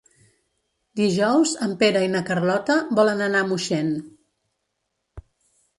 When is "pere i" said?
1.83-2.09